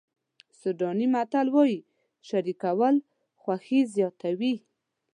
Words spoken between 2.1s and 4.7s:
شریکول خوښي زیاتوي.